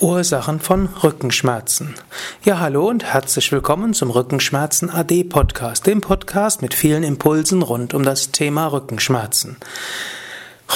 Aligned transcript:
Ursachen 0.00 0.60
von 0.60 0.88
Rückenschmerzen. 1.02 1.94
Ja, 2.44 2.58
hallo 2.58 2.88
und 2.88 3.04
herzlich 3.04 3.52
willkommen 3.52 3.94
zum 3.94 4.10
Rückenschmerzen 4.10 4.90
AD 4.90 5.24
Podcast, 5.24 5.86
dem 5.86 6.00
Podcast 6.00 6.62
mit 6.62 6.74
vielen 6.74 7.02
Impulsen 7.02 7.62
rund 7.62 7.94
um 7.94 8.02
das 8.02 8.30
Thema 8.30 8.66
Rückenschmerzen. 8.66 9.56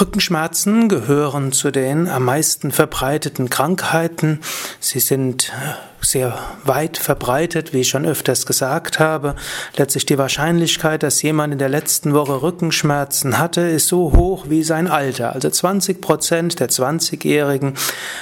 Rückenschmerzen 0.00 0.88
gehören 0.88 1.52
zu 1.52 1.70
den 1.70 2.08
am 2.08 2.24
meisten 2.24 2.70
verbreiteten 2.70 3.50
Krankheiten. 3.50 4.40
Sie 4.78 5.00
sind 5.00 5.48
äh, 5.48 5.74
sehr 6.00 6.38
weit 6.64 6.98
verbreitet, 6.98 7.72
wie 7.72 7.80
ich 7.80 7.88
schon 7.88 8.06
öfters 8.06 8.46
gesagt 8.46 9.00
habe. 9.00 9.34
Letztlich 9.76 10.06
die 10.06 10.18
Wahrscheinlichkeit, 10.18 11.02
dass 11.02 11.22
jemand 11.22 11.52
in 11.52 11.58
der 11.58 11.68
letzten 11.68 12.14
Woche 12.14 12.42
Rückenschmerzen 12.42 13.38
hatte, 13.38 13.62
ist 13.62 13.88
so 13.88 14.12
hoch 14.14 14.46
wie 14.48 14.62
sein 14.62 14.86
Alter. 14.86 15.32
Also 15.32 15.50
20 15.50 16.00
Prozent 16.00 16.60
der 16.60 16.68
20-Jährigen 16.68 17.74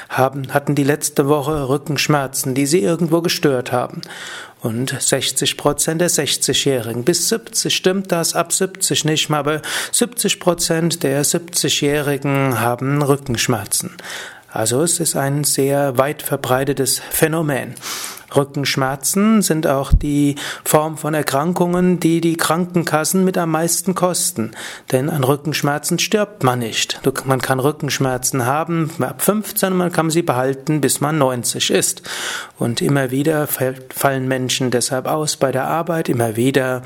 haben, 0.09 0.55
hatten 0.55 0.75
die 0.75 0.85
letzte 0.85 1.29
Woche 1.29 1.69
Rückenschmerzen, 1.69 2.55
die 2.55 2.67
sie 2.67 2.81
irgendwo 2.81 3.21
gestört 3.21 3.73
haben. 3.73 4.01
Und 4.67 5.01
60 5.01 5.57
Prozent 5.57 6.01
der 6.01 6.11
60-Jährigen. 6.11 7.05
Bis 7.05 7.29
70 7.29 7.73
stimmt 7.73 8.11
das, 8.11 8.35
ab 8.35 8.53
70 8.53 9.05
nicht 9.05 9.31
mehr, 9.31 9.39
aber 9.39 9.63
70 9.93 10.41
Prozent 10.41 11.05
der 11.05 11.25
70-Jährigen 11.25 12.59
haben 12.59 13.01
Rückenschmerzen. 13.01 13.93
Also 14.51 14.83
es 14.83 14.99
ist 14.99 15.15
ein 15.15 15.45
sehr 15.45 15.99
weit 15.99 16.21
verbreitetes 16.21 16.99
Phänomen. 16.99 17.77
Rückenschmerzen 18.37 19.43
sind 19.43 19.67
auch 19.67 19.93
die 19.93 20.37
Form 20.65 20.97
von 20.97 21.15
Erkrankungen, 21.15 22.01
die 22.01 22.21
die 22.21 22.37
Krankenkassen 22.37 23.25
mit 23.25 23.39
am 23.39 23.51
meisten 23.51 23.95
kosten. 23.95 24.53
Denn 24.93 25.11
an 25.11 25.25
Rückenschmerzen 25.25 25.99
stirbt 25.99 26.43
man 26.43 26.59
nicht. 26.59 27.01
Man 27.25 27.41
kann 27.41 27.61
Rückenschmerzen 27.61 28.47
haben 28.47 28.91
ab 29.01 29.23
15 29.23 29.73
und 29.73 29.79
man 29.79 29.93
kann 29.93 30.11
sie 30.11 30.23
behalten, 30.23 30.81
bis 30.81 31.01
man 31.01 31.19
90 31.19 31.71
ist. 31.71 32.03
Und 32.59 32.81
immer 32.81 33.11
wieder 33.11 33.47
fallen 33.47 34.29
Menschen 34.29 34.71
deshalb 34.71 35.07
aus 35.07 35.37
bei 35.37 35.53
der 35.53 35.67
Arbeit, 35.67 36.09
immer 36.09 36.37
wieder 36.37 36.83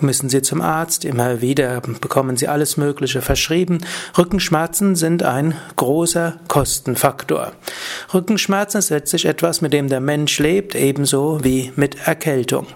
müssen 0.00 0.28
sie 0.28 0.42
zum 0.42 0.60
Arzt, 0.60 1.04
immer 1.04 1.40
wieder 1.40 1.80
bekommen 1.80 2.36
sie 2.36 2.48
alles 2.48 2.76
Mögliche 2.76 3.22
verschrieben. 3.22 3.78
Rückenschmerzen 4.18 4.96
sind 4.96 5.22
ein 5.22 5.54
großer 5.76 6.34
Kostenfaktor. 6.48 7.52
Rückenschmerzen 8.12 8.78
ist 8.78 8.90
letztlich 8.90 9.24
etwas, 9.24 9.60
mit 9.60 9.72
dem 9.72 9.88
der 9.88 10.00
Mensch 10.00 10.38
lebt, 10.38 10.74
ebenso 10.94 11.42
wie 11.42 11.72
mit 11.74 12.06
Erkältung. 12.06 12.68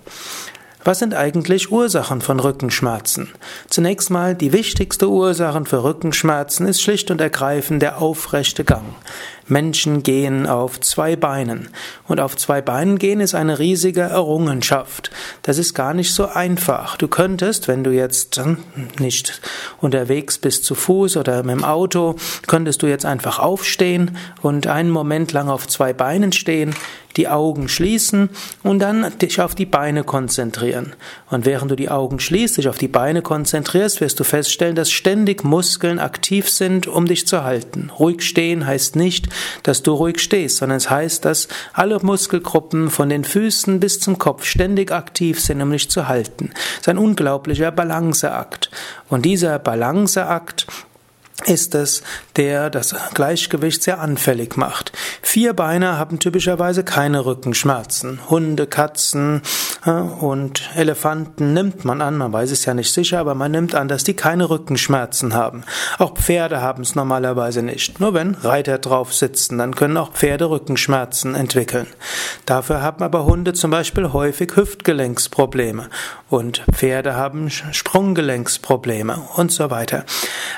Was 0.83 0.99
sind 0.99 1.15
eigentlich 1.15 1.71
Ursachen 1.71 2.21
von 2.21 2.41
Rückenschmerzen? 2.41 3.29
Zunächst 3.69 4.11
mal 4.11 4.35
die 4.35 4.53
wichtigste 4.53 5.09
Ursache 5.09 5.65
für 5.67 5.85
Rückenschmerzen 5.85 6.67
ist 6.67 6.81
schlicht 6.81 7.11
und 7.11 7.21
ergreifend 7.21 7.83
der 7.83 8.01
aufrechte 8.01 8.65
Gang. 8.65 8.95
Menschen 9.47 10.03
gehen 10.03 10.47
auf 10.47 10.81
zwei 10.81 11.17
Beinen. 11.17 11.69
Und 12.07 12.21
auf 12.21 12.37
zwei 12.37 12.61
Beinen 12.61 12.99
gehen 12.99 13.21
ist 13.21 13.35
eine 13.35 13.59
riesige 13.59 14.03
Errungenschaft. 14.03 15.11
Das 15.43 15.59
ist 15.59 15.75
gar 15.75 15.95
nicht 15.95 16.15
so 16.15 16.27
einfach. 16.27 16.97
Du 16.97 17.09
könntest, 17.09 17.69
wenn 17.69 17.85
du 17.85 17.91
jetzt 17.91 18.41
nicht 18.99 19.41
unterwegs 19.81 20.39
bist 20.39 20.65
zu 20.65 20.75
Fuß 20.75 21.17
oder 21.17 21.43
mit 21.43 21.57
dem 21.57 21.65
Auto, 21.65 22.17
könntest 22.47 22.83
du 22.83 22.87
jetzt 22.87 23.05
einfach 23.05 23.39
aufstehen 23.39 24.17
und 24.43 24.67
einen 24.67 24.91
Moment 24.91 25.33
lang 25.33 25.49
auf 25.49 25.67
zwei 25.67 25.93
Beinen 25.93 26.33
stehen, 26.33 26.75
die 27.19 27.29
Augen 27.29 27.69
schließen 27.69 28.31
und 28.63 28.79
dann 28.79 29.13
dich 29.19 29.41
auf 29.41 29.55
die 29.55 29.67
Beine 29.67 30.05
konzentrieren. 30.05 30.95
Und 31.29 31.45
während 31.45 31.71
du 31.71 31.77
die 31.77 31.91
Augen 31.91 32.21
schließt, 32.21 32.57
dich 32.57 32.69
auf 32.69 32.79
die 32.79 32.89
Beine 32.89 33.21
konzentrierst, 33.21 34.01
wirst 34.01 34.19
du 34.21 34.25
feststellen, 34.25 34.77
dass 34.77 34.91
ständig 34.91 35.45
Muskeln 35.45 35.99
aktiv 35.99 36.49
sind, 36.49 36.87
um 36.87 37.07
dich 37.07 37.27
zu 37.27 37.45
halten. 37.45 37.91
Ruhig 37.99 38.23
stehen 38.23 38.67
heißt 38.67 38.97
nicht, 38.97 39.27
dass 39.65 39.83
du 39.83 39.93
ruhig 39.93 40.21
stehst, 40.21 40.59
sondern 40.59 40.79
es 40.79 40.89
heißt, 40.89 41.25
dass 41.25 41.49
alle 41.73 41.99
Muskelgruppen 42.01 42.89
von 42.89 43.09
den 43.09 43.25
Füßen 43.25 43.81
bis 43.81 44.01
zum 44.01 44.19
Kopf 44.19 44.45
ständig 44.45 44.93
aktiv 44.93 45.41
sind, 45.41 45.61
um 45.61 45.73
dich 45.73 45.91
zu 45.91 46.09
halten. 46.09 46.51
Es 46.75 46.81
ist 46.83 46.89
ein 46.89 46.99
unglaublicher 46.99 47.73
Balanceakt. 47.73 48.71
Und 49.09 49.25
dieser 49.25 49.59
Balanceakt 49.59 50.67
ist 51.47 51.75
es, 51.77 52.03
der 52.37 52.69
das 52.69 52.95
Gleichgewicht 53.15 53.83
sehr 53.83 54.01
anfällig 54.01 54.57
macht. 54.57 54.93
Vierbeiner 55.23 55.97
haben 55.97 56.19
typischerweise 56.19 56.83
keine 56.83 57.25
Rückenschmerzen. 57.25 58.19
Hunde, 58.29 58.67
Katzen 58.67 59.43
äh, 59.87 59.91
und 59.91 60.69
Elefanten 60.75 61.55
nimmt 61.55 61.85
man 61.85 62.03
an, 62.03 62.17
man 62.17 62.33
weiß 62.33 62.51
es 62.51 62.65
ja 62.65 62.75
nicht 62.75 62.93
sicher, 62.93 63.21
aber 63.21 63.37
man 63.37 63.53
nimmt 63.53 63.77
an, 63.77 63.87
dass 63.87 64.03
die 64.03 64.15
keine 64.15 64.51
Rückenschmerzen 64.51 65.33
haben. 65.33 65.63
Auch 65.99 66.15
Pferde 66.15 66.61
haben 66.61 66.83
es 66.83 66.97
normalerweise 66.97 67.63
nicht. 67.63 68.01
Nur 68.01 68.15
wenn 68.15 68.35
Reiter 68.35 68.79
drauf 68.79 69.15
sitzen, 69.15 69.59
dann 69.59 69.77
können 69.77 69.97
auch 69.97 70.13
Pferde 70.13 70.51
Rückenschmerzen 70.51 71.37
entwickeln. 71.37 71.87
Dafür 72.47 72.83
haben 72.83 73.05
aber 73.05 73.25
Hunde 73.27 73.53
zum 73.53 73.71
Beispiel 73.71 74.13
häufig 74.13 74.57
Hüftgelenksprobleme 74.57 75.89
und 76.29 76.65
Pferde 76.73 77.15
haben 77.15 77.49
Sprunggelenksprobleme 77.51 79.23
und 79.37 79.53
so 79.53 79.71
weiter. 79.71 80.05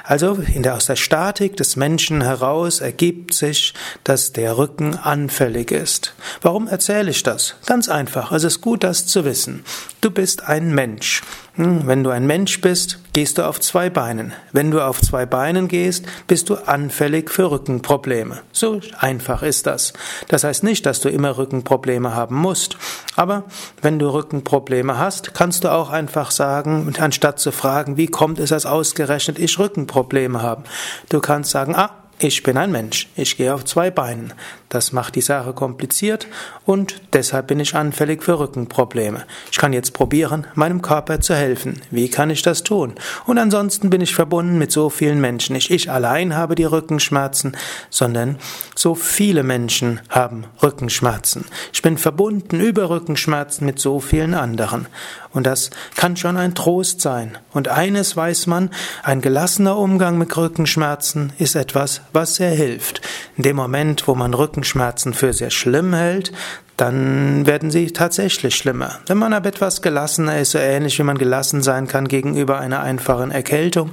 Also 0.05 0.39
in 0.55 0.63
der 0.63 0.70
aus 0.71 0.87
der 0.87 0.97
Statik 0.97 1.57
des 1.57 1.77
Menschen 1.77 2.23
heraus 2.23 2.81
ergibt 2.81 3.35
sich, 3.35 3.75
dass 4.05 4.33
der 4.33 4.59
Rücken 4.59 4.97
anfällig 4.97 5.71
ist. 5.71 6.15
Warum 6.43 6.69
erzähle 6.69 7.11
ich 7.11 7.23
das? 7.23 7.57
Ganz 7.67 7.89
einfach. 7.89 8.33
Es 8.33 8.45
ist 8.45 8.61
gut, 8.61 8.85
das 8.85 9.07
zu 9.07 9.25
wissen. 9.25 9.65
Du 10.01 10.11
bist 10.11 10.49
ein 10.49 10.75
Mensch. 10.75 11.23
Hm, 11.57 11.87
wenn 11.87 12.05
du 12.05 12.11
ein 12.11 12.27
Mensch 12.27 12.61
bist, 12.61 12.99
gehst 13.13 13.37
du 13.37 13.47
auf 13.47 13.61
zwei 13.61 13.91
Beinen. 13.91 14.33
Wenn 14.53 14.71
du 14.71 14.81
auf 14.81 15.01
zwei 15.03 15.27
Beinen 15.27 15.69
gehst, 15.69 16.07
bist 16.27 16.49
du 16.49 16.55
anfällig 16.55 17.31
für 17.31 17.51
Rückenprobleme. 17.51 18.41
So 18.53 18.81
einfach 18.99 19.43
ist 19.43 19.67
das. 19.67 19.93
Das 20.29 20.45
heißt 20.45 20.63
nicht, 20.63 20.87
dass 20.87 21.01
du 21.01 21.09
immer 21.09 21.37
Rückenprobleme 21.37 22.15
haben 22.15 22.37
musst. 22.37 22.79
Aber 23.21 23.45
wenn 23.83 23.99
du 23.99 24.09
Rückenprobleme 24.09 24.97
hast, 24.97 25.35
kannst 25.35 25.65
du 25.65 25.69
auch 25.69 25.91
einfach 25.91 26.31
sagen, 26.31 26.91
anstatt 26.99 27.39
zu 27.39 27.53
fragen, 27.53 27.99
wie 27.99 28.07
kommt 28.07 28.39
es, 28.39 28.49
dass 28.49 28.65
ausgerechnet 28.65 29.39
ich 29.39 29.59
Rückenprobleme 29.59 30.41
habe, 30.41 30.63
du 31.11 31.21
kannst 31.21 31.51
sagen, 31.51 31.77
ah, 31.77 31.91
ich 32.19 32.43
bin 32.43 32.57
ein 32.57 32.73
Mensch, 32.73 33.11
ich 33.17 33.37
gehe 33.37 33.55
auf 33.55 33.67
zwei 33.67 33.91
Beinen. 33.91 34.33
Das 34.71 34.93
macht 34.93 35.17
die 35.17 35.21
Sache 35.21 35.53
kompliziert 35.53 36.29
und 36.65 37.03
deshalb 37.13 37.49
bin 37.49 37.59
ich 37.59 37.75
anfällig 37.75 38.23
für 38.23 38.39
Rückenprobleme. 38.39 39.25
Ich 39.51 39.59
kann 39.59 39.73
jetzt 39.73 39.95
probieren, 39.95 40.47
meinem 40.55 40.81
Körper 40.81 41.21
zu 41.21 41.35
helfen. 41.35 41.83
Wie 41.91 42.09
kann 42.09 42.31
ich 42.31 42.43
das 42.43 42.63
tun? 42.63 42.95
Und 43.27 43.39
ansonsten 43.39 43.91
bin 43.91 44.01
ich 44.01 44.15
verbunden 44.15 44.59
mit 44.59 44.71
so 44.71 44.89
vielen 44.89 45.21
Menschen. 45.21 45.55
Nicht 45.55 45.73
ich 45.73 45.91
allein 45.91 46.37
habe 46.37 46.55
die 46.55 46.65
Rückenschmerzen, 46.65 47.57
sondern 47.91 48.39
so 48.77 48.95
viele 48.95 49.43
Menschen 49.43 50.01
haben 50.09 50.45
Rückenschmerzen. 50.63 51.47
Ich 51.73 51.83
bin 51.83 51.99
verbunden 51.99 52.61
über 52.61 52.91
Rückenschmerzen 52.91 53.67
mit 53.67 53.81
so 53.81 53.99
vielen 53.99 54.35
anderen. 54.35 54.87
Und 55.33 55.47
das 55.47 55.71
kann 55.97 56.17
schon 56.17 56.37
ein 56.37 56.55
Trost 56.55 57.01
sein. 57.01 57.39
Und 57.53 57.69
eines 57.69 58.17
weiß 58.17 58.47
man, 58.47 58.71
ein 59.03 59.21
gelassener 59.21 59.77
Umgang 59.77 60.19
mit 60.19 60.37
Rückenschmerzen 60.37 61.33
ist 61.39 61.57
etwas, 61.57 62.03
was 62.13 62.37
sehr 62.37 62.51
hilft. 62.51 63.01
In 63.37 63.43
dem 63.43 63.57
Moment, 63.57 64.07
wo 64.07 64.15
man 64.15 64.35
Rückenschmerzen 64.35 65.15
für 65.15 65.33
sehr 65.33 65.51
schlimm 65.51 65.95
hält, 65.95 66.33
dann 66.77 67.47
werden 67.47 67.71
sie 67.71 67.93
tatsächlich 67.93 68.57
schlimmer. 68.57 68.99
Wenn 69.07 69.19
man 69.19 69.33
aber 69.33 69.49
etwas 69.49 69.83
gelassener 69.83 70.39
ist, 70.41 70.53
so 70.53 70.59
ähnlich 70.59 70.99
wie 70.99 71.03
man 71.03 71.19
gelassen 71.19 71.63
sein 71.63 71.87
kann 71.87 72.09
gegenüber 72.09 72.59
einer 72.59 72.81
einfachen 72.81 73.31
Erkältung, 73.31 73.91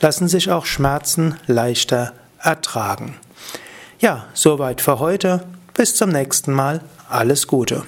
lassen 0.00 0.26
sich 0.26 0.50
auch 0.50 0.66
Schmerzen 0.66 1.36
leichter 1.46 2.12
ertragen. 2.42 3.16
Ja, 3.98 4.24
soweit 4.32 4.80
für 4.80 4.98
heute. 4.98 5.44
Bis 5.74 5.94
zum 5.94 6.10
nächsten 6.10 6.52
Mal. 6.52 6.80
Alles 7.08 7.46
Gute. 7.46 7.84